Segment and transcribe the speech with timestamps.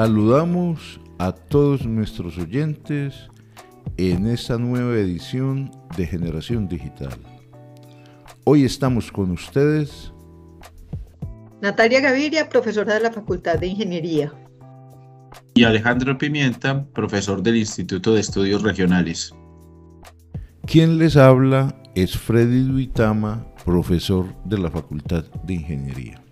[0.00, 3.28] Saludamos a todos nuestros oyentes
[3.98, 7.12] en esta nueva edición de Generación Digital.
[8.44, 10.10] Hoy estamos con ustedes.
[11.60, 14.32] Natalia Gaviria, profesora de la Facultad de Ingeniería.
[15.52, 19.34] Y Alejandro Pimienta, profesor del Instituto de Estudios Regionales.
[20.64, 26.22] Quien les habla es Freddy Duitama, profesor de la Facultad de Ingeniería.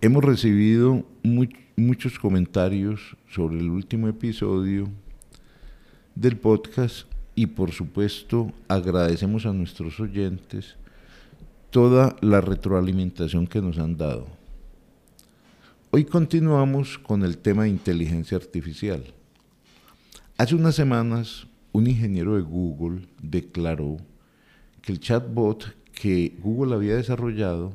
[0.00, 1.67] Hemos recibido muchos
[2.20, 4.88] comentarios sobre el último episodio
[6.16, 10.74] del podcast y por supuesto agradecemos a nuestros oyentes
[11.70, 14.26] toda la retroalimentación que nos han dado.
[15.92, 19.04] Hoy continuamos con el tema de inteligencia artificial.
[20.36, 23.98] Hace unas semanas un ingeniero de Google declaró
[24.82, 27.72] que el chatbot que Google había desarrollado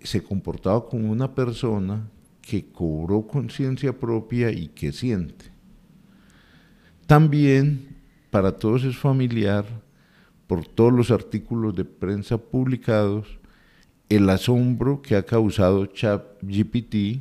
[0.00, 2.08] se comportaba como una persona
[2.50, 5.44] que cobró conciencia propia y que siente.
[7.06, 7.96] También
[8.28, 9.64] para todos es familiar,
[10.48, 13.38] por todos los artículos de prensa publicados,
[14.08, 17.20] el asombro que ha causado ChatGPT.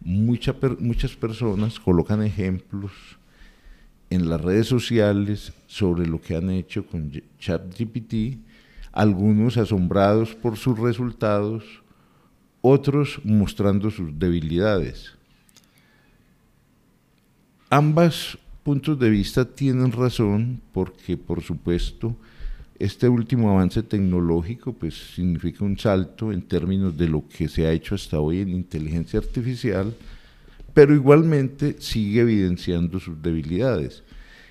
[0.00, 2.92] muchas personas colocan ejemplos
[4.08, 8.38] en las redes sociales sobre lo que han hecho con ChatGPT,
[8.92, 11.82] algunos asombrados por sus resultados,
[12.60, 15.12] otros mostrando sus debilidades.
[17.70, 22.16] Ambas puntos de vista tienen razón porque, por supuesto,
[22.78, 27.72] este último avance tecnológico pues, significa un salto en términos de lo que se ha
[27.72, 29.94] hecho hasta hoy en inteligencia artificial,
[30.74, 34.02] pero igualmente sigue evidenciando sus debilidades.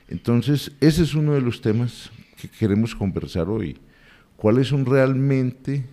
[0.07, 3.77] Entonces, ese es uno de los temas que queremos conversar hoy.
[4.35, 5.85] ¿Cuáles son realmente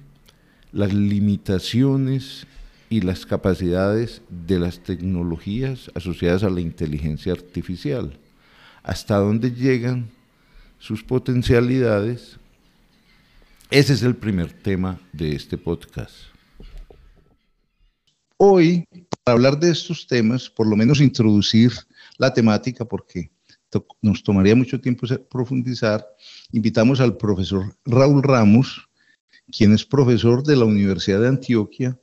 [0.72, 2.46] las limitaciones
[2.88, 8.18] y las capacidades de las tecnologías asociadas a la inteligencia artificial.
[8.82, 10.10] Hasta dónde llegan
[10.78, 12.38] sus potencialidades.
[13.70, 16.14] Ese es el primer tema de este podcast.
[18.36, 18.84] Hoy,
[19.24, 21.72] para hablar de estos temas, por lo menos introducir
[22.18, 23.30] la temática, porque
[24.02, 26.04] nos tomaría mucho tiempo profundizar,
[26.50, 28.86] invitamos al profesor Raúl Ramos,
[29.56, 31.98] quien es profesor de la Universidad de Antioquia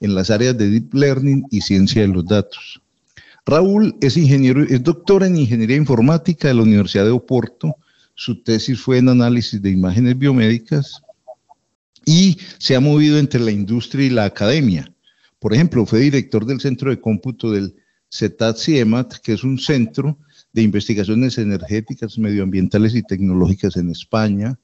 [0.00, 2.80] en las áreas de Deep Learning y Ciencia de los Datos.
[3.46, 7.76] Raúl es ingeniero, es doctor en Ingeniería Informática de la Universidad de Oporto.
[8.14, 11.02] Su tesis fue en análisis de imágenes biomédicas
[12.06, 14.90] y se ha movido entre la industria y la academia.
[15.38, 17.74] Por ejemplo, fue director del Centro de Cómputo del
[18.10, 20.18] CETAT-CIEMAT, que es un centro
[20.52, 24.58] de investigaciones energéticas, medioambientales y tecnológicas en España.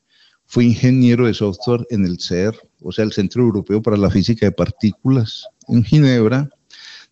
[0.50, 2.52] Fue ingeniero de software en el CER,
[2.82, 6.50] o sea, el Centro Europeo para la Física de Partículas en Ginebra.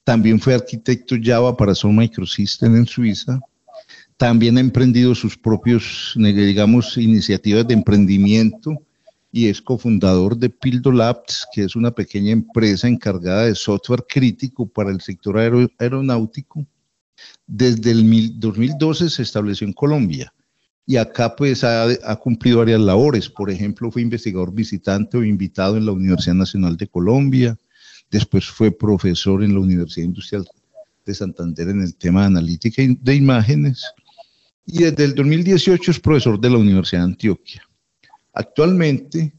[0.03, 3.39] También fue arquitecto Java para Sun Microsystem en Suiza.
[4.17, 8.73] También ha emprendido sus propios, digamos, iniciativas de emprendimiento
[9.31, 14.67] y es cofundador de Pildo Labs, que es una pequeña empresa encargada de software crítico
[14.67, 15.39] para el sector
[15.79, 16.67] aeronáutico.
[17.47, 20.35] Desde el 2012 se estableció en Colombia
[20.89, 23.29] y acá pues ha, cumplido varias labores.
[23.29, 27.59] Por ejemplo, fue investigador visitante o invitado en la Universidad Nacional de Colombia,
[28.11, 30.49] después fue profesor en la Universidad Industrial
[31.05, 33.85] de Santander en el tema de analítica de imágenes
[34.65, 37.69] y desde el 2018 es profesor de la Universidad de Antioquia.
[38.33, 39.35] Actualmente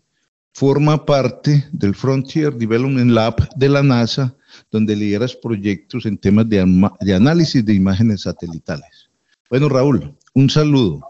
[0.53, 4.35] forma parte del Frontier Development Lab de la NASA,
[4.69, 6.63] donde lideras proyectos en temas de,
[7.01, 9.09] de análisis de imágenes satelitales.
[9.49, 11.08] Bueno, Raúl, un saludo.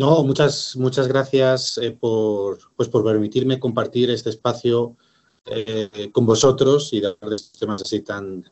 [0.00, 4.96] No, muchas, muchas gracias eh, por, pues por permitirme compartir este espacio
[5.44, 7.14] eh, con vosotros y de
[7.58, 8.42] temas así tan,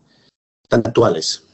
[0.69, 1.49] tan actuales.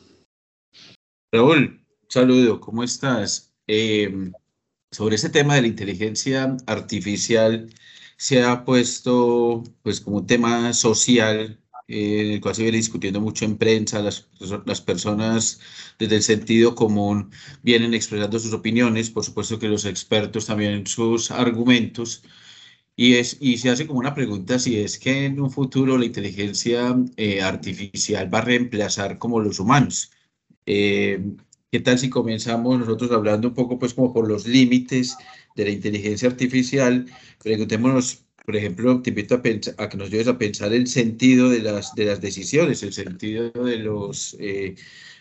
[1.32, 3.54] Raúl, saludo, ¿cómo estás?
[3.68, 4.32] Eh,
[4.90, 7.72] sobre ese tema de la inteligencia artificial
[8.16, 13.44] se ha puesto pues como un tema social en el cual se viene discutiendo mucho
[13.44, 14.28] en prensa, las,
[14.66, 15.60] las personas
[15.98, 17.30] desde el sentido común
[17.62, 22.22] vienen expresando sus opiniones, por supuesto que los expertos también sus argumentos,
[22.96, 26.04] y, es, y se hace como una pregunta si es que en un futuro la
[26.06, 30.12] inteligencia eh, artificial va a reemplazar como los humanos.
[30.66, 31.20] Eh,
[31.70, 35.16] ¿Qué tal si comenzamos nosotros hablando un poco pues como por los límites
[35.56, 37.06] de la inteligencia artificial?
[37.42, 41.94] Preguntémonos por ejemplo, te invito a, que nos lleves a pensar el sentido de las,
[41.94, 44.74] de las decisiones, el sentido de los, eh,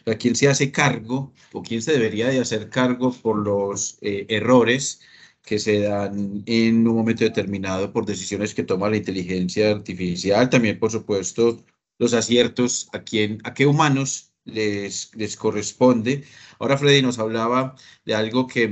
[0.05, 4.25] a quién se hace cargo o quién se debería de hacer cargo por los eh,
[4.27, 4.99] errores
[5.41, 10.79] que se dan en un momento determinado por decisiones que toma la inteligencia artificial, también
[10.79, 11.63] por supuesto
[11.99, 16.23] los aciertos a quién, a qué humanos les, les corresponde.
[16.59, 17.75] Ahora Freddy nos hablaba
[18.05, 18.71] de algo que,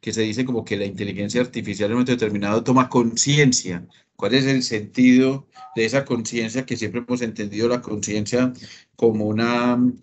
[0.00, 3.86] que se dice como que la inteligencia artificial en un momento determinado toma conciencia.
[4.16, 8.52] ¿Cuál es el sentido de esa conciencia que siempre hemos entendido la conciencia
[8.96, 9.34] como,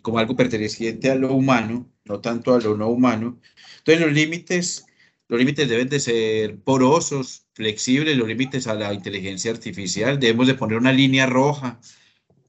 [0.02, 3.40] como algo perteneciente a lo humano, no tanto a lo no humano?
[3.80, 4.86] Entonces los límites,
[5.28, 10.20] los límites deben de ser porosos, flexibles, los límites a la inteligencia artificial.
[10.20, 11.80] Debemos de poner una línea roja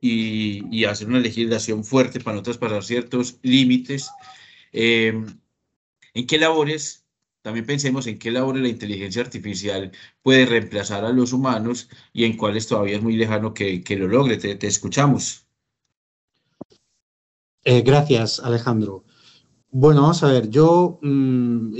[0.01, 4.11] y, y hacer una legislación fuerte para no traspasar ciertos límites.
[4.73, 5.13] Eh,
[6.15, 7.05] ¿En qué labores?
[7.43, 9.93] También pensemos en qué labores la inteligencia artificial
[10.23, 14.09] puede reemplazar a los humanos y en cuáles todavía es muy lejano que, que lo
[14.09, 14.37] logre.
[14.37, 15.47] Te, te escuchamos.
[17.65, 19.05] Eh, gracias, Alejandro.
[19.71, 21.75] Bueno, vamos a ver, yo, mmm,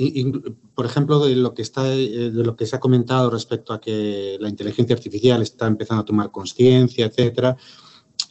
[0.75, 3.81] por ejemplo, de lo, que está, eh, de lo que se ha comentado respecto a
[3.81, 7.57] que la inteligencia artificial está empezando a tomar conciencia, etcétera,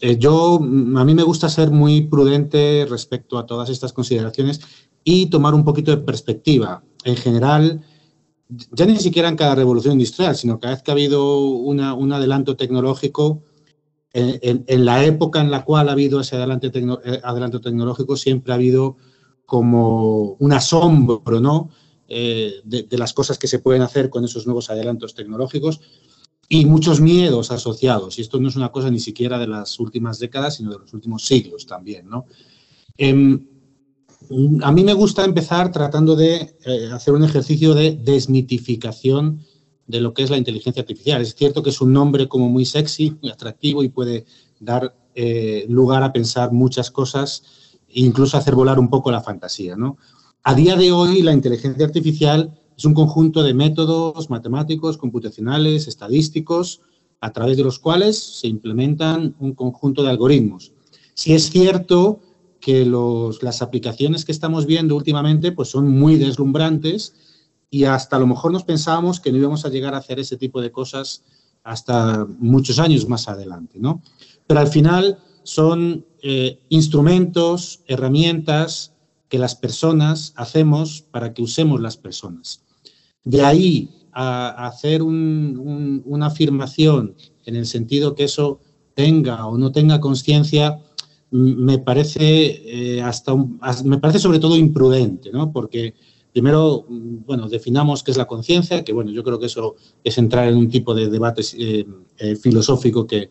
[0.01, 4.61] eh, yo, a mí me gusta ser muy prudente respecto a todas estas consideraciones
[5.03, 6.83] y tomar un poquito de perspectiva.
[7.03, 7.81] En general,
[8.71, 12.55] ya ni siquiera en cada revolución industrial, sino cada vez que ha habido un adelanto
[12.55, 13.41] tecnológico,
[14.13, 18.97] en, la época en la cual ha habido ese eh, adelanto tecnológico, siempre ha habido
[19.45, 21.69] como un asombro, ¿no?
[22.07, 25.81] Eh, de, las cosas que se pueden hacer con esos nuevos adelantos tecnológicos
[26.49, 28.17] y muchos miedos asociados.
[28.17, 30.94] Y esto no es una cosa ni siquiera de las últimas décadas, sino de los
[30.94, 32.09] últimos siglos también.
[32.09, 32.25] ¿no?
[32.97, 33.39] Eh,
[34.63, 39.45] a mí me gusta empezar tratando de eh, hacer un ejercicio de desmitificación
[39.85, 41.21] de lo que es la inteligencia artificial.
[41.21, 44.25] Es cierto que es un nombre como muy sexy, muy atractivo y puede
[44.59, 47.44] dar eh, lugar a pensar muchas cosas,
[47.89, 49.75] incluso hacer volar un poco la fantasía.
[49.75, 49.97] ¿no?
[50.44, 56.81] A día de hoy, la inteligencia artificial es un conjunto de métodos matemáticos, computacionales, estadísticos,
[57.19, 60.74] a través de los cuales se implementan un conjunto de algoritmos.
[61.15, 62.21] Si es cierto
[62.59, 67.15] que los, las aplicaciones que estamos viendo últimamente pues son muy deslumbrantes
[67.71, 70.38] y hasta a lo mejor nos pensábamos que no íbamos a llegar a hacer ese
[70.38, 71.23] tipo de cosas
[71.63, 74.01] hasta muchos años más adelante, ¿no?
[74.45, 78.94] Pero al final son eh, instrumentos, herramientas
[79.27, 82.66] que las personas hacemos para que usemos las personas.
[83.27, 87.13] De ahí a hacer un, un, una afirmación
[87.45, 88.62] en el sentido que eso
[88.94, 90.79] tenga o no tenga conciencia,
[91.31, 93.35] me parece eh, hasta
[93.83, 95.51] me parece sobre todo imprudente, ¿no?
[95.51, 95.94] Porque
[96.31, 100.47] primero, bueno, definamos qué es la conciencia, que bueno, yo creo que eso es entrar
[100.47, 101.85] en un tipo de debate eh,
[102.18, 103.30] eh, filosófico que,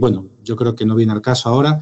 [0.00, 1.80] bueno, yo creo que no viene al caso ahora.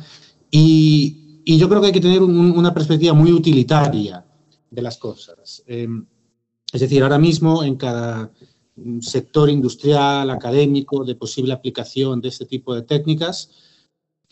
[0.50, 4.25] Y, yo creo que hay que tener un, una perspectiva muy utilitaria
[4.69, 5.62] de las cosas.
[6.76, 8.31] Es decir, ahora mismo en cada
[9.00, 13.49] sector industrial, académico, de posible aplicación de este tipo de técnicas,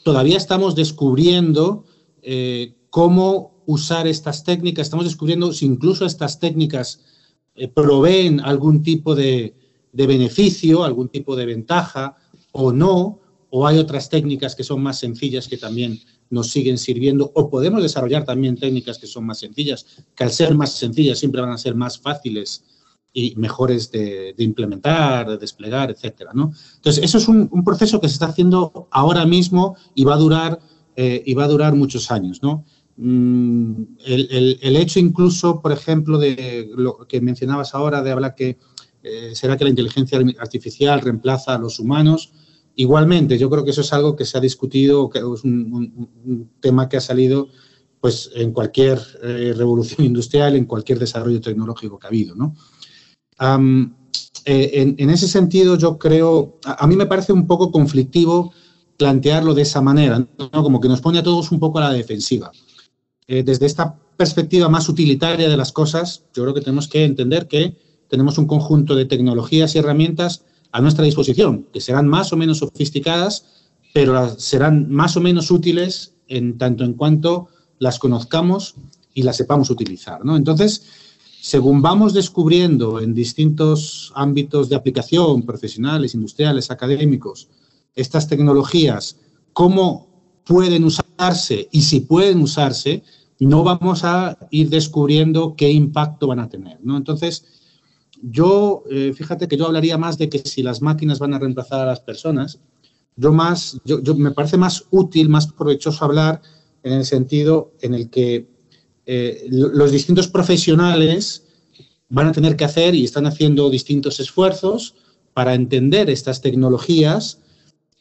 [0.02, 1.86] todavía estamos descubriendo
[2.20, 7.00] eh, cómo usar estas técnicas, estamos descubriendo si incluso estas técnicas
[7.54, 9.54] eh, proveen algún tipo de,
[9.94, 12.18] beneficio, algún tipo de ventaja
[12.52, 15.98] o no, o hay otras técnicas que son más sencillas que también
[16.34, 20.54] nos siguen sirviendo o podemos desarrollar también técnicas que son más sencillas, que al ser
[20.54, 22.64] más sencillas siempre van a ser más fáciles
[23.12, 26.52] y mejores de, implementar, de desplegar, etcétera, ¿no?
[26.74, 30.58] Entonces, eso es un, proceso que se está haciendo ahora mismo y va a durar,
[30.96, 32.40] eh, y va a durar muchos años.
[32.96, 38.58] Mm, el, hecho incluso, por ejemplo, de lo que mencionabas ahora, de hablar que
[39.04, 42.32] eh, será que la inteligencia artificial reemplaza a los humanos,
[42.76, 46.08] Igualmente, yo creo que eso es algo que se ha discutido, que es un, un,
[46.24, 47.48] un tema que ha salido
[48.00, 52.34] pues, en cualquier eh, revolución industrial, en cualquier desarrollo tecnológico que ha habido.
[52.34, 52.54] ¿no?
[53.40, 53.94] Um,
[54.44, 58.52] eh, en, en, ese sentido, yo creo, a, a, mí me parece un poco conflictivo
[58.96, 60.50] plantearlo de esa manera, ¿no?
[60.62, 62.52] como que nos pone a todos un poco a la defensiva.
[63.26, 67.48] Eh, desde esta perspectiva más utilitaria de las cosas, yo creo que tenemos que entender
[67.48, 67.76] que
[68.08, 72.58] tenemos un conjunto de tecnologías y herramientas a nuestra disposición, que serán más o menos
[72.58, 73.44] sofisticadas,
[73.92, 77.46] pero serán más o menos útiles en tanto en cuanto
[77.78, 78.74] las conozcamos
[79.14, 80.24] y las sepamos utilizar.
[80.24, 80.36] ¿no?
[80.36, 80.82] Entonces,
[81.40, 87.46] según vamos descubriendo en distintos ámbitos de aplicación, profesionales, industriales, académicos,
[87.94, 89.16] estas tecnologías,
[89.52, 90.08] cómo
[90.44, 93.04] pueden usarse y si pueden usarse,
[93.38, 96.80] no vamos a ir descubriendo qué impacto van a tener.
[96.82, 96.96] ¿no?
[96.96, 97.53] Entonces,
[98.22, 101.80] yo, eh, fíjate que yo hablaría más de que si las máquinas van a reemplazar
[101.80, 102.60] a las personas,
[103.16, 106.42] yo más, yo, me parece más útil, más provechoso hablar
[106.82, 108.46] en el sentido en el que
[109.06, 111.44] eh, los distintos profesionales
[112.08, 114.94] van a tener que hacer y están haciendo distintos esfuerzos
[115.32, 117.40] para entender estas tecnologías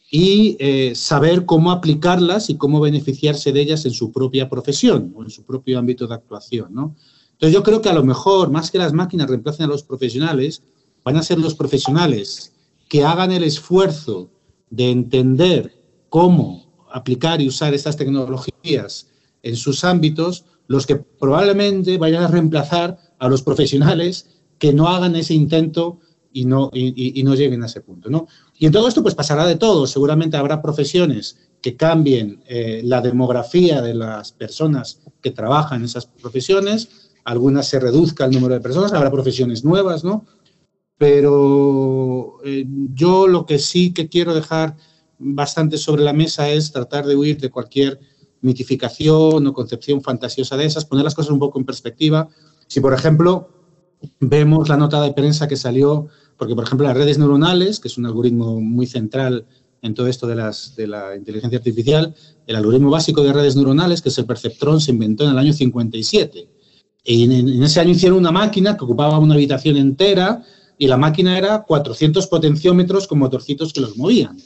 [0.09, 5.23] y eh, saber cómo aplicarlas y cómo beneficiarse de ellas en su propia profesión o
[5.23, 6.73] en su propio ámbito de actuación.
[6.73, 6.95] ¿no?
[7.33, 10.63] Entonces yo creo que a lo mejor, más que las máquinas reemplacen a los profesionales,
[11.03, 12.53] van a ser los profesionales
[12.87, 14.29] que hagan el esfuerzo
[14.69, 19.07] de entender cómo aplicar y usar estas tecnologías
[19.41, 25.15] en sus ámbitos, los que probablemente vayan a reemplazar a los profesionales que no hagan
[25.15, 25.99] ese intento
[26.31, 28.09] y no, y, no lleguen a ese punto.
[28.09, 28.27] ¿no?
[28.57, 29.85] Y en todo esto pues pasará de todo.
[29.87, 36.05] Seguramente habrá profesiones que cambien eh, la demografía de las personas que trabajan en esas
[36.05, 40.25] profesiones, algunas se reduzca el número de personas, habrá profesiones nuevas, ¿no?
[40.97, 44.75] Pero eh, yo lo que sí que quiero dejar
[45.19, 47.99] bastante sobre la mesa es tratar de huir de cualquier
[48.41, 52.27] mitificación o concepción fantasiosa de esas, poner las cosas un poco en perspectiva.
[52.67, 53.49] Si, por ejemplo,
[54.19, 57.97] vemos la nota de prensa que salió, porque, por ejemplo, las redes neuronales, que es
[57.97, 59.45] un algoritmo muy central
[59.81, 62.15] en todo esto de, las, de la inteligencia artificial,
[62.47, 65.53] el algoritmo básico de redes neuronales, que es el perceptrón, se inventó en el año
[65.53, 66.47] 57.
[67.03, 70.43] Y en, ese año hicieron una máquina que ocupaba una habitación entera
[70.77, 74.37] y la máquina era 400 potenciómetros con motorcitos que los movían.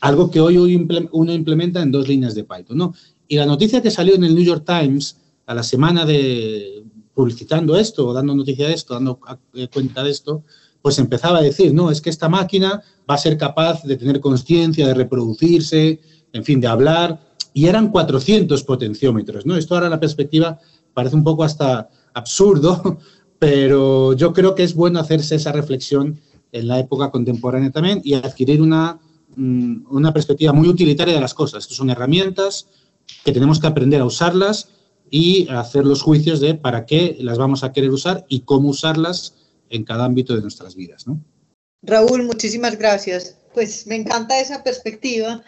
[0.00, 2.78] Algo que hoy uno implementa en dos líneas de Python.
[2.78, 2.94] ¿no?
[3.26, 6.84] Y la noticia que salió en el New York Times a la semana de
[7.16, 9.18] publicitando esto, dando noticia de esto, dando
[9.54, 10.44] eh, cuenta de esto,
[10.82, 14.20] pues empezaba a decir, no, es que esta máquina va a ser capaz de tener
[14.20, 15.98] conciencia, de reproducirse,
[16.34, 17.18] en fin, de hablar,
[17.54, 19.56] y eran 400 potenciómetros, ¿no?
[19.56, 20.60] Esto ahora la perspectiva
[20.92, 22.98] parece un poco hasta absurdo,
[23.38, 26.18] pero yo creo que es bueno hacerse esa reflexión
[26.52, 28.98] en la época contemporánea también y adquirir una,
[29.36, 31.64] mm, una perspectiva muy utilitaria de las cosas.
[31.64, 32.66] Estas son herramientas,
[33.24, 34.70] que tenemos que aprender a usarlas
[35.10, 39.34] y hacer los juicios de para qué las vamos a querer usar y cómo usarlas
[39.68, 41.04] en cada ámbito de nuestras vidas.
[41.82, 43.36] Raúl, muchísimas gracias.
[43.54, 45.42] Pues me encanta esa perspectiva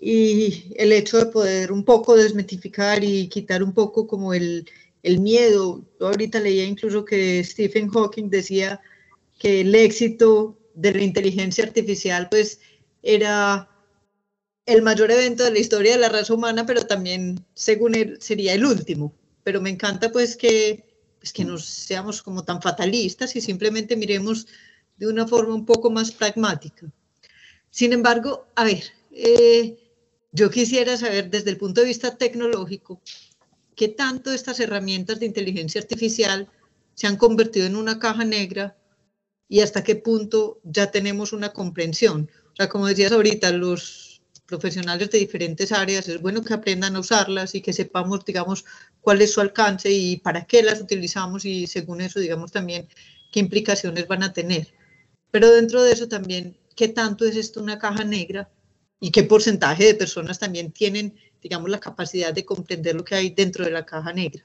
[0.00, 4.66] y el hecho de poder un poco desmitificar y quitar un poco como el,
[5.04, 5.84] el miedo.
[6.00, 8.80] Yo ahorita leía incluso que Stephen Hawking decía
[9.38, 12.58] que el éxito de la inteligencia artificial pues
[13.02, 13.68] era
[14.66, 18.54] el mayor evento de la historia de la raza humana, pero también, según él, sería
[18.54, 19.14] el último.
[19.42, 20.84] Pero me encanta pues que,
[21.18, 24.46] pues, que nos seamos como tan fatalistas y simplemente miremos
[24.96, 26.90] de una forma un poco más pragmática.
[27.68, 29.76] Sin embargo, a ver, eh,
[30.32, 33.02] yo quisiera saber desde el punto de vista tecnológico,
[33.76, 36.48] qué tanto estas herramientas de inteligencia artificial
[36.94, 38.76] se han convertido en una caja negra
[39.48, 42.30] y hasta qué punto ya tenemos una comprensión.
[42.52, 47.00] O sea, como decías ahorita, los profesionales de diferentes áreas, es bueno que aprendan a
[47.00, 48.64] usarlas y que sepamos, digamos,
[49.00, 52.88] cuál es su alcance y para qué las utilizamos y según eso, digamos, también
[53.32, 54.68] qué implicaciones van a tener.
[55.30, 58.50] Pero dentro de eso también, ¿qué tanto es esto una caja negra?
[59.00, 63.30] ¿Y qué porcentaje de personas también tienen, digamos, la capacidad de comprender lo que hay
[63.30, 64.42] dentro de la caja negra?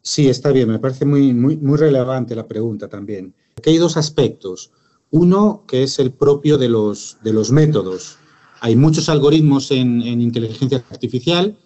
[0.00, 3.34] Sí, está bien, me parece muy, muy, relevante la pregunta también.
[3.56, 4.70] Aquí hay dos aspectos.
[5.10, 8.16] Uno que es el propio de los, de los métodos.
[8.60, 11.58] Hay muchos algoritmos en, inteligencia artificial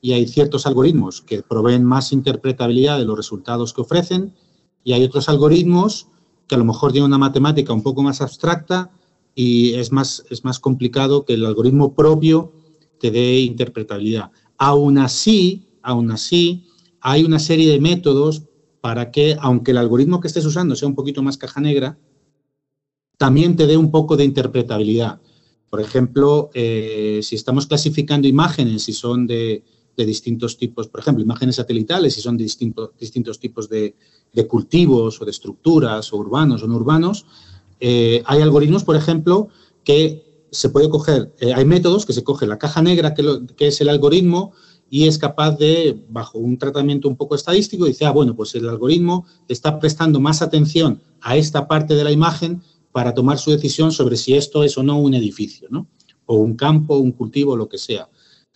[0.00, 4.32] y hay ciertos algoritmos que proveen más interpretabilidad de los resultados que ofrecen
[4.82, 6.06] y hay otros algoritmos
[6.48, 8.90] que a lo mejor tienen una matemática un poco más abstracta
[9.34, 12.52] y es más, es más complicado que el algoritmo propio
[13.00, 14.30] te dé interpretabilidad.
[14.58, 16.66] Aún así, aún así,
[17.00, 18.42] hay una serie de métodos
[18.80, 21.98] para que, aunque el algoritmo que estés usando sea un poquito más caja negra,
[23.16, 25.20] también te dé un poco de interpretabilidad.
[25.68, 29.62] Por ejemplo, eh, si estamos clasificando imágenes, si son de,
[29.96, 33.94] distintos tipos, por ejemplo, imágenes satelitales, si son de distintos tipos de,
[34.48, 37.26] cultivos o de estructuras, o urbanos o no urbanos,
[37.78, 39.48] eh, hay algoritmos, por ejemplo,
[39.84, 43.24] que se puede coger, eh, hay métodos que se coge la caja negra, que,
[43.56, 44.52] que, es el algoritmo,
[44.88, 48.68] y es capaz de, bajo un tratamiento un poco estadístico, dice, ah, bueno, pues el
[48.68, 53.92] algoritmo está prestando más atención a esta parte de la imagen para tomar su decisión
[53.92, 55.86] sobre si esto es o no un edificio, ¿no?
[56.26, 58.08] O un campo, un cultivo, lo que sea.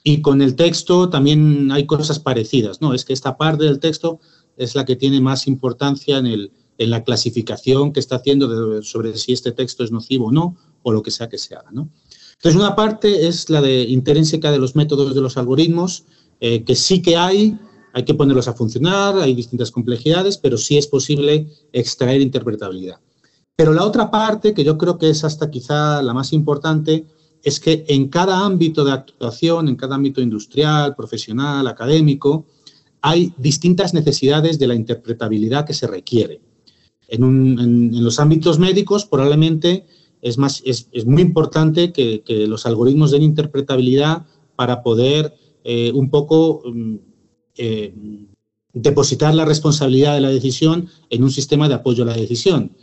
[0.02, 2.94] Y con el texto también hay cosas parecidas, ¿no?
[2.94, 4.18] Es que esta parte del texto
[4.56, 9.16] es la que tiene más importancia en, el, en la clasificación que está haciendo sobre
[9.16, 11.70] si este texto es nocivo o no, o lo que sea que se haga.
[11.70, 16.04] Entonces, una parte es la de intrínseca de los métodos de los algoritmos,
[16.40, 17.58] eh, que sí que hay,
[17.92, 23.00] hay que ponerlos a funcionar, hay distintas complejidades, pero sí es posible extraer interpretabilidad.
[23.56, 27.06] Pero la otra parte, que yo creo que es hasta quizá la más importante,
[27.42, 32.46] es que en cada ámbito de actuación, en cada ámbito industrial, profesional, académico,
[33.02, 36.40] hay distintas necesidades de la interpretabilidad que se requiere.
[37.08, 39.84] En, los ámbitos médicos, probablemente
[40.24, 44.24] es, más, es, muy importante que, los algoritmos den interpretabilidad
[44.56, 46.94] para poder eh, un poco mm,
[47.58, 47.94] eh,
[48.72, 52.74] depositar la responsabilidad de la decisión en un sistema de apoyo a la decisión.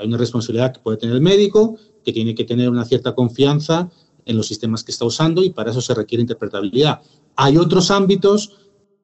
[0.00, 3.90] Hay una responsabilidad que puede tener el médico, que tiene que tener una cierta confianza
[4.24, 7.02] en los sistemas que está usando y para eso se requiere interpretabilidad.
[7.34, 8.52] Hay otros ámbitos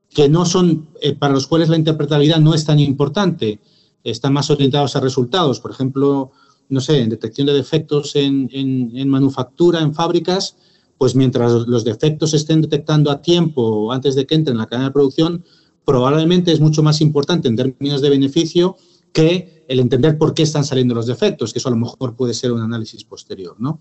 [0.09, 3.59] que no son, eh, para los cuales la interpretabilidad no es tan importante,
[4.05, 5.59] están más orientados a resultados.
[5.59, 6.31] Por ejemplo,
[6.71, 10.57] no sé, en detección de defectos en, en, manufactura, en fábricas,
[10.99, 14.67] pues mientras los defectos se estén detectando a tiempo antes de que entren en la
[14.67, 15.45] cadena de producción,
[15.85, 18.77] probablemente es mucho más importante en términos de beneficio
[19.13, 22.35] que el entender por qué están saliendo los defectos, que eso a lo mejor puede
[22.35, 23.81] ser un análisis posterior, ¿no?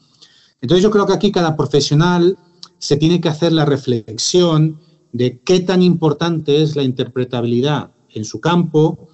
[0.61, 2.37] Entonces yo creo que aquí cada profesional
[2.77, 4.79] se tiene que hacer la reflexión
[5.11, 9.09] de qué tan importante es la interpretabilidad en su campo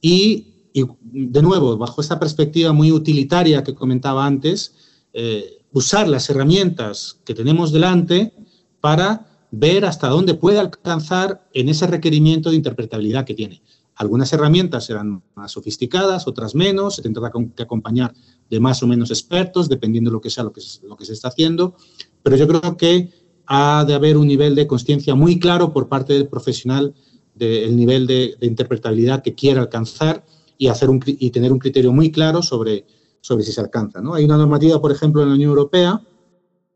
[0.00, 4.74] y, de nuevo, bajo esta perspectiva muy utilitaria que comentaba antes,
[5.12, 8.32] eh, usar las herramientas que tenemos delante
[8.80, 13.62] para ver hasta dónde puede alcanzar en ese requerimiento de interpretabilidad que tiene.
[13.94, 18.14] Algunas herramientas serán más sofisticadas, otras menos, se tendrá que acompañar
[18.48, 21.14] de más o menos expertos, dependiendo de lo que sea lo que, lo que se
[21.14, 21.74] está haciendo,
[22.22, 23.10] pero yo creo que
[23.46, 26.94] ha de haber un nivel de conciencia muy claro por parte del profesional
[27.38, 30.24] del nivel de, interpretabilidad que quiere alcanzar
[30.58, 32.84] y, hacer un, y tener un criterio muy claro sobre,
[33.20, 34.02] sobre si se alcanza.
[34.02, 34.14] ¿no?
[34.14, 36.02] Hay una normativa, por ejemplo, en la Unión Europea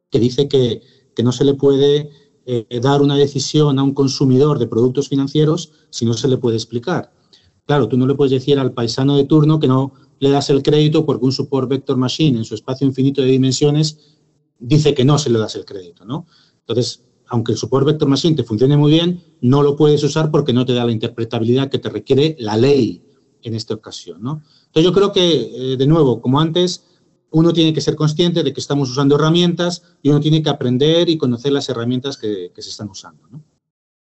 [0.08, 0.80] que dice que,
[1.14, 2.10] que no se le puede
[2.46, 6.56] eh, dar una decisión a un consumidor de productos financieros si no se le puede
[6.56, 7.12] explicar.
[7.66, 10.62] Claro, tú no le puedes decir al paisano de turno que no le das el
[10.62, 13.98] crédito porque un support vector machine en su espacio infinito de dimensiones
[14.58, 16.26] dice que no se le das el crédito, ¿no?
[16.60, 20.52] Entonces, aunque el support vector machine te funcione muy bien, no lo puedes usar porque
[20.52, 23.02] no te da la interpretabilidad que te requiere la ley
[23.42, 24.22] en esta ocasión.
[24.22, 24.42] ¿no?
[24.66, 26.84] Entonces, yo creo que, eh, de nuevo, como antes,
[27.30, 31.08] uno tiene que ser consciente de que estamos usando herramientas y uno tiene que aprender
[31.08, 33.26] y conocer las herramientas que, se están usando.
[33.30, 33.42] ¿no?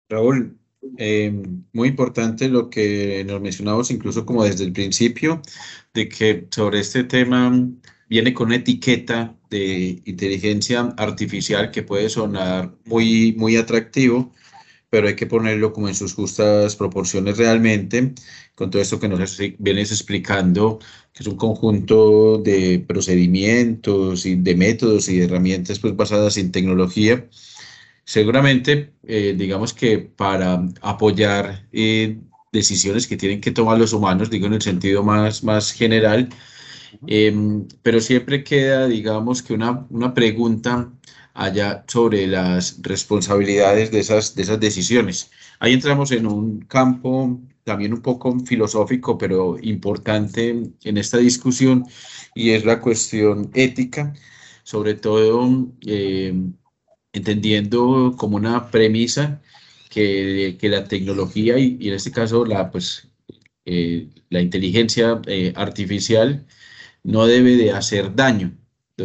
[0.10, 0.58] Raúl,
[0.98, 1.32] eh,
[1.74, 5.41] muy importante lo que nos mencionamos incluso como desde el principio,
[5.94, 7.70] de que sobre este tema
[8.10, 14.34] viene con una etiqueta de inteligencia artificial que puede sonar muy, muy atractivo,
[14.91, 18.13] pero hay que ponerlo como en sus justas proporciones realmente,
[18.56, 20.80] con todo esto que nos vienes explicando,
[21.13, 26.51] que es un conjunto de procedimientos y de métodos y de herramientas pues, basadas en
[26.51, 27.25] tecnología.
[28.04, 32.19] Seguramente, eh, digamos que para apoyar eh,
[32.51, 36.27] decisiones que tienen que tomar los humanos, digo en el sentido más, más general,
[37.08, 40.91] Em, pero siempre queda, digamos, que una, una pregunta
[41.34, 45.32] allá sobre las responsabilidades de esas, de esas decisiones.
[45.60, 51.86] Ahí entramos en un campo también un poco filosófico, pero importante en esta discusión,
[52.36, 54.13] y es la cuestión ética,
[54.63, 55.44] sobre todo
[55.82, 56.54] em,
[57.13, 59.41] entendiendo como una premisa
[59.89, 63.10] que, que la tecnología y, en este caso la, pues,
[63.65, 66.46] eh, la inteligencia eh, artificial
[67.04, 68.58] no debe de hacer daño,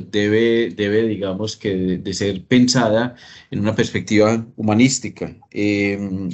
[0.03, 3.17] debe, debe digamos que de, ser pensada
[3.51, 5.37] en una perspectiva humanística.
[5.51, 6.31] Em,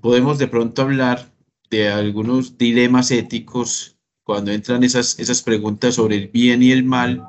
[0.00, 1.30] podemos de pronto hablar
[1.70, 7.26] de algunos dilemas éticos cuando entran esas, esas preguntas sobre el bien y el mal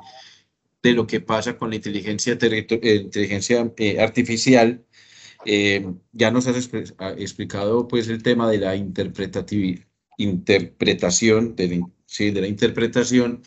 [0.82, 2.66] de lo que pasa con la inteligencia, eh,
[3.04, 4.84] inteligencia eh, artificial.
[5.46, 6.70] Em, ya nos has
[7.18, 9.86] explicado pues el tema de la interpretación
[11.56, 13.42] de sí, de la interpretación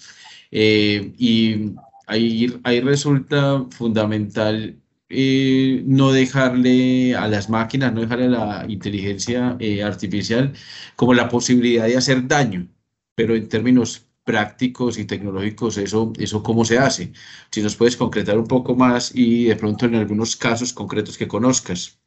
[0.52, 1.74] eh, y
[2.08, 4.78] ahí, ahí resulta fundamental
[5.10, 10.54] eh, no dejarle a las máquinas, no dejarle a la inteligencia eh, artificial
[10.96, 12.68] como la posibilidad de hacer daño,
[13.16, 17.13] pero en términos prácticos y tecnológicos, eso, eso cómo se hace.
[17.52, 21.28] Si nos puedes concretar un poco más y de pronto en algunos casos concretos que
[21.28, 22.00] conozcas.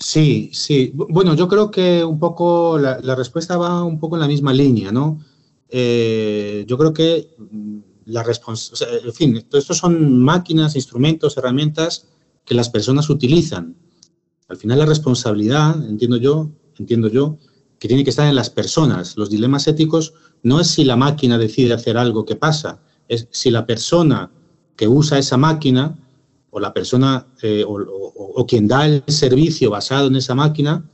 [0.00, 0.92] Sí, sí.
[0.94, 4.92] Bueno, yo creo que un poco la, respuesta va un poco en la misma línea,
[4.92, 5.20] ¿no?
[5.68, 7.28] Eh, yo creo que
[8.08, 12.08] la responsabilidad, en fin, estos son máquinas, instrumentos, herramientas
[12.44, 13.76] que las personas utilizan.
[14.48, 17.36] Al final la responsabilidad, entiendo yo, entiendo yo,
[17.78, 19.16] que tiene que estar en las personas.
[19.18, 23.50] Los dilemas éticos no es si la máquina decide hacer algo que pasa, es si
[23.50, 24.30] la persona
[24.74, 25.98] que usa esa máquina
[26.50, 30.88] o la persona eh, o, quien da el servicio basado en esa máquina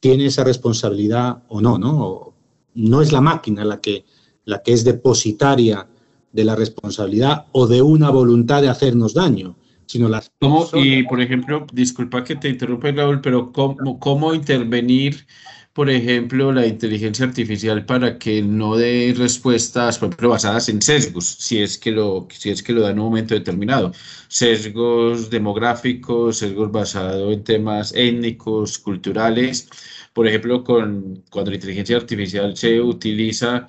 [0.00, 2.34] tiene esa responsabilidad o no, ¿no?
[2.74, 4.04] no es la máquina la que,
[4.44, 5.86] la que es depositaria
[6.32, 11.20] de la responsabilidad o de una voluntad de hacernos daño, sino las ¿Cómo, Y, por
[11.20, 15.26] ejemplo, disculpa que te interrumpa, Raúl, pero ¿cómo, cómo intervenir,
[15.72, 21.24] por ejemplo, la inteligencia artificial para que no dé respuestas, por ejemplo, basadas en sesgos,
[21.24, 23.92] si es que lo, si es que lo da en un momento determinado.
[24.28, 29.70] Sesgos demográficos, sesgos basados en temas étnicos, culturales.
[30.12, 33.66] Por ejemplo, con, cuando la inteligencia artificial se utiliza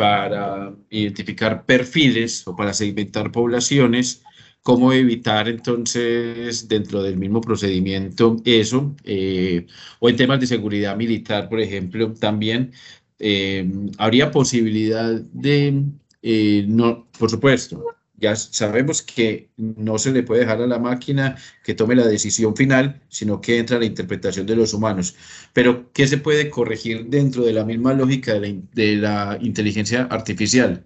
[0.00, 4.22] para identificar perfiles o para segmentar poblaciones,
[4.62, 9.66] cómo evitar entonces dentro del mismo procedimiento eso, eh,
[9.98, 12.72] o en temas de seguridad militar, por ejemplo, también
[13.18, 15.84] eh, habría posibilidad de,
[16.22, 17.84] eh, no, por supuesto,
[18.20, 22.54] ya sabemos que no se le puede dejar a la máquina que tome la decisión
[22.56, 25.16] final, sino que entra la interpretación de los humanos.
[25.52, 30.84] Pero, ¿qué se puede corregir dentro de la misma lógica de la inteligencia artificial?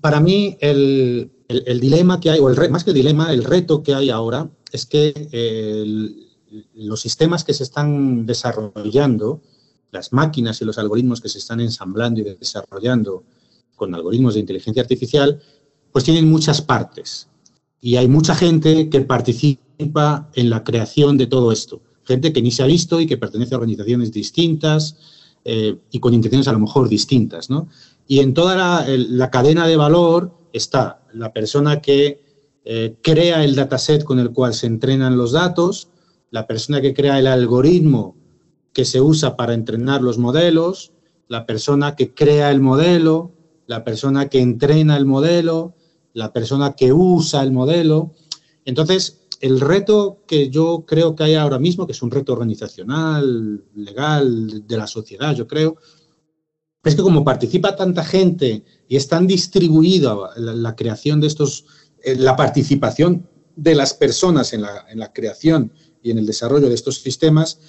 [0.00, 1.30] para mí el,
[1.80, 4.86] dilema que hay, o el más que el dilema, el reto que hay ahora es
[4.86, 5.12] que
[6.74, 9.42] los sistemas que se están desarrollando,
[9.90, 13.24] las máquinas y los algoritmos que se están ensamblando y desarrollando
[13.80, 15.40] con algoritmos de inteligencia artificial,
[15.90, 17.30] pues tienen muchas partes.
[17.80, 21.80] Y hay mucha gente que participa en la creación de todo esto.
[22.04, 24.96] Gente que ni se ha visto y que pertenece a organizaciones distintas
[25.46, 27.68] eh, y con intenciones a lo mejor distintas, ¿no?
[28.06, 32.22] Y en toda la, cadena de valor está la persona que
[32.66, 35.88] eh, crea el dataset con el cual se entrenan los datos,
[36.30, 38.14] la persona que crea el algoritmo
[38.74, 40.92] que se usa para entrenar los modelos,
[41.28, 43.32] la persona que crea el modelo,
[43.70, 45.76] la persona que entrena el modelo,
[46.12, 48.16] la persona que usa el modelo.
[48.64, 53.62] Entonces, el reto que yo creo que hay ahora mismo, que es un reto organizacional,
[53.76, 55.76] legal, de la sociedad, yo creo,
[56.82, 61.64] es que como participa tanta gente y es tan distribuida la, creación de estos,
[62.02, 66.96] eh, la participación de las personas en la, creación y en el desarrollo de estos
[66.96, 67.60] sistemas,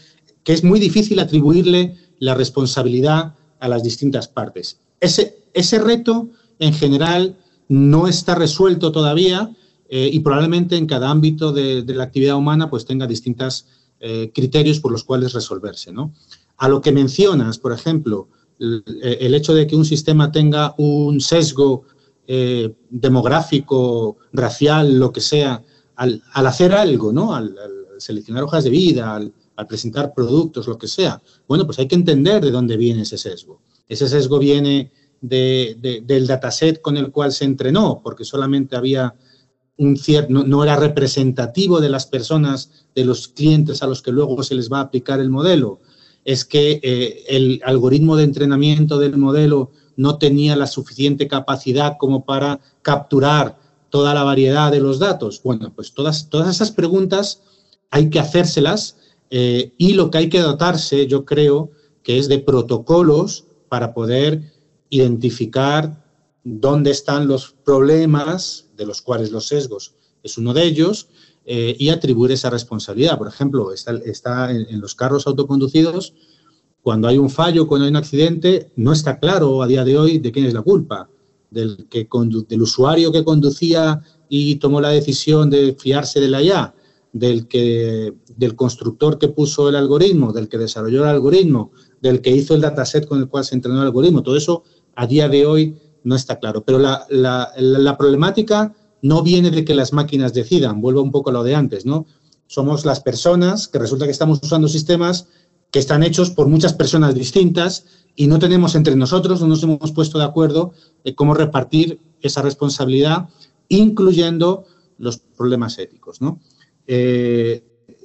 [0.43, 4.79] que es muy difícil atribuirle la responsabilidad a las distintas partes.
[5.01, 7.37] Ese, ese reto, en general,
[7.67, 9.51] no está resuelto todavía
[9.89, 13.65] eh, y probablemente en cada ámbito de, la actividad humana pues tenga distintos
[13.99, 15.91] eh, criterios por los cuales resolverse.
[15.91, 16.13] ¿no?
[16.57, 21.83] A lo que mencionas, por ejemplo, el hecho de que un sistema tenga un sesgo
[22.27, 25.63] eh, demográfico, racial, lo que sea,
[25.95, 27.33] al, hacer algo, ¿no?
[27.33, 27.53] Al,
[27.97, 29.33] seleccionar hojas de vida, al,
[29.67, 33.61] presentar productos, lo que sea, bueno, pues hay que entender de dónde viene ese sesgo.
[33.87, 34.91] Ese sesgo viene
[35.21, 39.13] del dataset con el cual se entrenó, porque solamente había
[39.77, 44.41] un cierto, no, era representativo de las personas, de los clientes a los que luego
[44.43, 45.79] se les va a aplicar el modelo
[46.25, 52.25] es que eh, el algoritmo de entrenamiento del modelo no tenía la suficiente capacidad como
[52.25, 53.57] para capturar
[53.89, 55.41] toda la variedad de los datos.
[55.43, 57.41] Bueno, pues todas, todas esas preguntas
[57.89, 58.97] hay que hacérselas
[59.29, 61.71] eh, y lo que hay que dotarse, yo creo,
[62.03, 64.51] que es de protocolos para poder
[64.89, 66.03] identificar
[66.43, 71.07] dónde están los problemas, de los cuales los sesgos es uno de ellos,
[71.45, 73.17] eh, y atribuir esa responsabilidad.
[73.17, 76.13] Por ejemplo, está, en, los carros autoconducidos,
[76.81, 80.19] cuando hay un fallo, cuando hay un accidente, no está claro a día de hoy
[80.19, 81.09] de quién es la culpa.
[81.49, 82.09] Del, que
[82.49, 86.75] del usuario que conducía y tomó la decisión de fiarse de la IA,
[87.13, 92.31] del, que, del constructor que puso el algoritmo, del que desarrolló el algoritmo, del que
[92.31, 94.23] hizo el dataset con el cual se entrenó el algoritmo.
[94.23, 94.63] Todo eso
[94.95, 96.63] a día de hoy no está claro.
[96.63, 101.29] Pero la, la, la problemática no viene de que las máquinas decidan, vuelvo un poco
[101.29, 102.05] a lo de antes, ¿no?
[102.47, 105.27] Somos las personas que resulta que estamos usando sistemas
[105.71, 107.85] que están hechos por muchas personas distintas
[108.15, 110.73] y no tenemos entre nosotros, no nos hemos puesto de acuerdo
[111.05, 113.29] de cómo repartir esa responsabilidad,
[113.69, 114.65] incluyendo
[114.97, 116.39] los problemas éticos, ¿no?
[116.87, 117.63] Eh,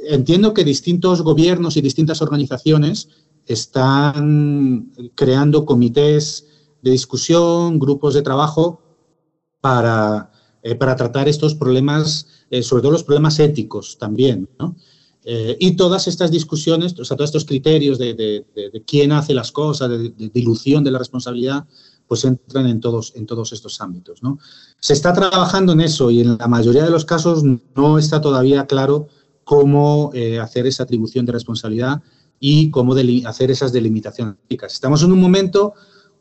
[0.09, 3.09] entiendo que distintos gobiernos y distintas organizaciones
[3.47, 6.47] están creando comités
[6.83, 8.83] de discusión, grupos de trabajo
[9.61, 10.31] para
[10.67, 14.75] eh, para tratar estos problemas, eh, sobre todo los problemas éticos también, ¿no?
[15.25, 18.45] Eh, y todas estas discusiones, o sea, todos estos criterios de,
[18.85, 21.69] quién hace las cosas, de, dilución de la responsabilidad,
[22.09, 24.41] pues entran en todos, en todos estos ámbitos, ¿no?
[24.81, 28.67] Se está trabajando en eso y en la mayoría de los casos no está todavía
[28.67, 29.07] claro
[29.45, 30.11] cómo
[30.43, 32.03] hacer esa atribución de responsabilidad
[32.41, 32.95] y cómo
[33.27, 34.37] hacer esas delimitaciones.
[34.49, 35.75] Estamos en un momento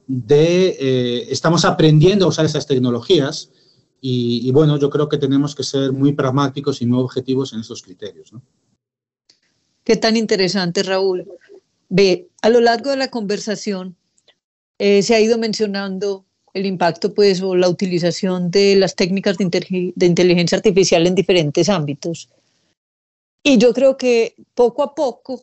[0.08, 3.50] de, estamos aprendiendo a usar esas tecnologías,
[4.08, 7.82] y, bueno, yo creo que tenemos que ser muy pragmáticos y muy objetivos en esos
[7.82, 8.32] criterios.
[9.84, 11.28] Qué tan interesante, Raúl.
[12.44, 13.96] A lo largo de la conversación
[14.78, 16.24] eh, se ha ido mencionando
[16.54, 22.30] el impacto pues, o la utilización de las técnicas de inteligencia artificial en diferentes ámbitos.
[23.42, 25.42] Y yo creo que poco a poco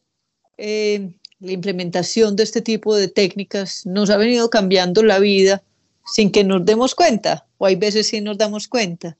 [0.64, 5.60] eh, la implementación de este tipo de técnicas nos ha venido cambiando la vida
[6.06, 9.16] sin que nos demos cuenta, o hay veces sí nos damos cuenta.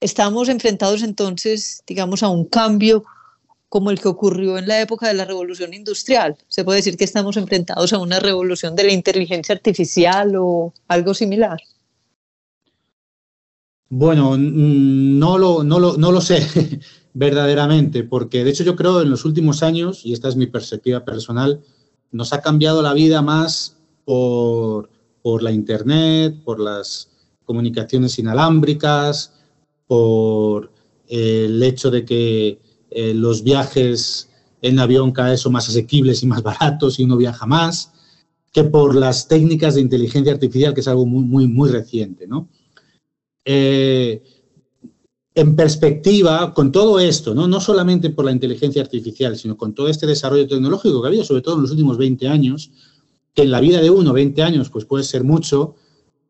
[0.00, 3.04] Estamos enfrentados entonces, digamos, a un cambio
[3.68, 6.38] como el que ocurrió en la época de la revolución industrial.
[6.48, 11.12] Se puede decir que estamos enfrentados a una revolución de la inteligencia artificial o algo
[11.12, 11.60] similar.
[13.90, 16.40] Bueno, no lo, no lo, no lo sé
[17.18, 21.02] verdaderamente, porque de hecho yo creo en los últimos años, y esta es mi perspectiva
[21.02, 21.62] personal,
[22.12, 24.90] nos ha cambiado la vida más por,
[25.22, 27.08] por la Internet, por las
[27.46, 29.32] comunicaciones inalámbricas,
[29.86, 30.70] por
[31.08, 34.28] el hecho de que eh, los viajes
[34.60, 37.92] en avión cada vez son más asequibles y más baratos y uno viaja más,
[38.52, 42.26] que por las técnicas de inteligencia artificial, que es algo muy, muy, muy reciente.
[42.26, 42.50] ¿no?
[43.42, 44.22] Eh,
[45.36, 47.46] en perspectiva, con todo esto, ¿no?
[47.46, 51.24] no solamente por la inteligencia artificial, sino con todo este desarrollo tecnológico que ha habido,
[51.24, 52.70] sobre todo en los últimos 20 años,
[53.34, 55.74] que en la vida de uno, 20 años, pues puede ser mucho,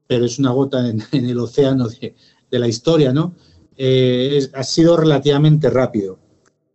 [0.09, 2.14] pero es una gota en, el océano de,
[2.59, 3.37] la historia, ¿no?
[3.77, 6.19] Eh, ha sido relativamente rápido.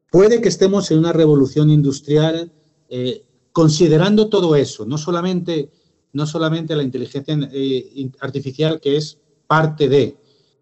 [0.10, 2.50] Puede que estemos en una revolución industrial
[2.88, 5.70] eh, considerando todo eso, no solamente,
[6.14, 9.18] no solamente la inteligencia eh, artificial, que es
[9.48, 10.16] parte de.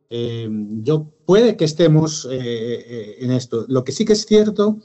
[0.10, 0.50] Eh,
[0.82, 3.65] yo puede que estemos en esto.
[3.67, 4.80] Lo que sí que es cierto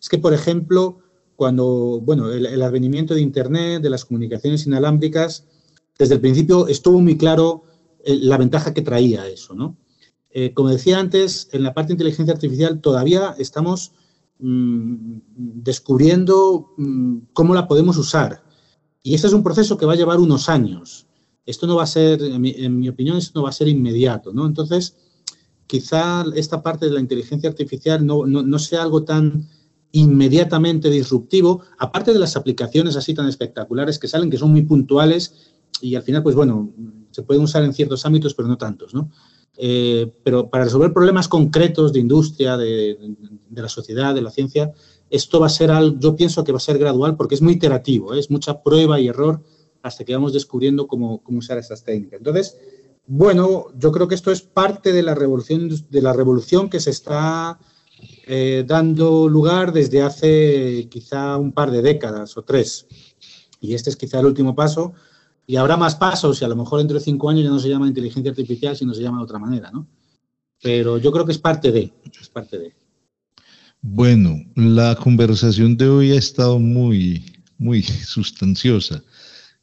[0.00, 0.98] es que, por ejemplo,
[1.36, 5.46] cuando, bueno, el, el, advenimiento de Internet, de las comunicaciones inalámbricas,
[5.98, 7.64] desde el principio estuvo muy claro
[8.04, 9.78] la ventaja que traía eso, ¿no?
[10.54, 13.92] como decía antes, en la parte de inteligencia artificial todavía estamos
[14.38, 18.42] Mm, descubriendo mm, cómo la podemos usar.
[19.02, 21.06] Y este es un proceso que va a llevar unos años.
[21.46, 24.46] Esto no va a ser, en mi, opinión, esto no va a ser inmediato, ¿no?
[24.46, 24.96] Entonces,
[25.66, 29.48] quizá esta parte de la inteligencia artificial no, no, sea algo tan
[29.92, 35.52] inmediatamente disruptivo, aparte de las aplicaciones así tan espectaculares que salen, que son muy puntuales
[35.80, 36.72] y al final, pues bueno,
[37.10, 39.10] se pueden usar en ciertos ámbitos, pero no tantos, ¿no?
[39.56, 42.98] Eh, pero para resolver problemas concretos de industria, de,
[43.50, 44.72] la sociedad, de la ciencia,
[45.10, 47.52] esto va a ser algo, yo pienso que va a ser gradual porque es muy
[47.52, 48.18] iterativo, ¿eh?
[48.18, 49.42] es mucha prueba y error
[49.84, 52.18] hasta que vamos descubriendo cómo, cómo usar estas técnicas.
[52.18, 52.56] Entonces,
[53.06, 56.88] bueno, yo creo que esto es parte de la revolución, de la revolución que se
[56.88, 57.58] está
[58.26, 62.86] eh, dando lugar desde hace quizá un par de décadas o tres.
[63.60, 64.94] Y este es quizá el último paso
[65.46, 67.68] y habrá más pasos y a lo mejor dentro de cinco años ya no se
[67.68, 69.86] llama inteligencia artificial, sino se llama de otra manera, ¿no?
[70.62, 72.74] Pero yo creo que es parte de, es parte de.
[73.82, 77.22] Bueno, la conversación de hoy ha estado muy,
[77.58, 79.04] muy sustanciosa.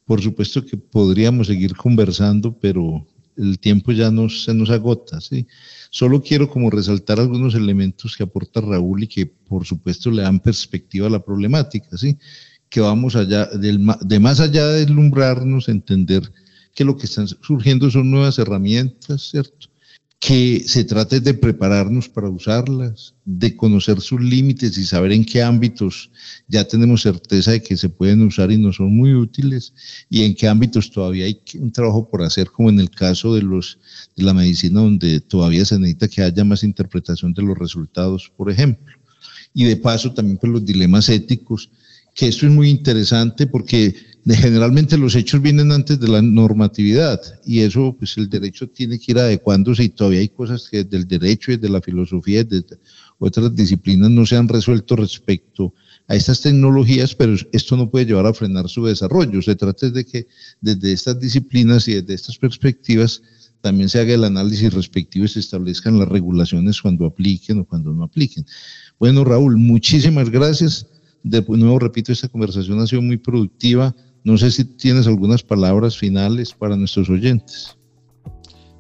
[0.05, 3.05] Por supuesto que podríamos seguir conversando, pero
[3.37, 5.47] el tiempo ya nos, se nos agota, ¿sí?
[5.89, 10.39] Solo quiero como resaltar algunos elementos que aporta Raúl y que por supuesto le dan
[10.39, 12.17] perspectiva a la problemática, ¿sí?
[12.71, 16.31] que vamos allá, de más allá de deslumbrarnos, entender
[16.73, 19.67] que lo que están surgiendo son nuevas herramientas, ¿cierto?
[20.21, 25.41] Que se trate de prepararnos para usarlas, de conocer sus límites y saber en qué
[25.41, 26.11] ámbitos
[26.47, 29.73] ya tenemos certeza de que se pueden usar y no son muy útiles,
[30.11, 33.41] y en qué ámbitos todavía hay un trabajo por hacer, como en el caso de,
[33.41, 33.79] los,
[34.15, 38.51] de la medicina, donde todavía se necesita que haya más interpretación de los resultados, por
[38.51, 38.95] ejemplo.
[39.55, 41.71] Y de paso también por los dilemas éticos
[42.13, 47.61] que esto es muy interesante porque generalmente los hechos vienen antes de la normatividad y
[47.61, 51.51] eso, pues el derecho tiene que ir adecuándose y todavía hay cosas que del derecho
[51.51, 52.63] y de la filosofía y de
[53.17, 55.73] otras disciplinas no se han resuelto respecto
[56.07, 59.41] a estas tecnologías, pero esto no puede llevar a frenar su desarrollo.
[59.41, 60.27] Se trata de que
[60.59, 63.21] desde estas disciplinas y desde estas perspectivas
[63.61, 67.93] también se haga el análisis respectivo y se establezcan las regulaciones cuando apliquen o cuando
[67.93, 68.45] no apliquen.
[68.99, 70.87] Bueno, Raúl, muchísimas gracias.
[71.23, 73.95] De nuevo, repito, esta conversación ha sido muy productiva.
[74.23, 77.77] No sé si tienes algunas palabras finales para nuestros oyentes.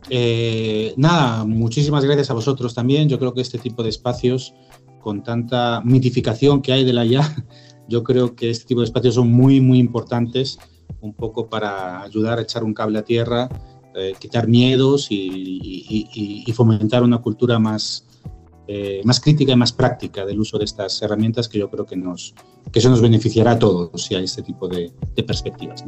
[0.09, 3.09] Eh, nada, muchísimas gracias a vosotros también.
[3.09, 4.53] Yo creo que este tipo de espacios,
[4.99, 7.23] con tanta mitificación que hay de la IA,
[7.87, 10.59] yo creo que este tipo de espacios son muy, muy importantes,
[10.99, 13.49] un poco para ayudar a echar un cable a tierra,
[13.95, 18.05] eh, quitar miedos y, fomentar una cultura más,
[18.67, 21.95] eh, más crítica y más práctica del uso de estas herramientas que yo creo que,
[21.95, 22.33] nos,
[22.71, 24.91] que eso nos beneficiará a todos si hay este tipo de,
[25.25, 25.83] perspectivas.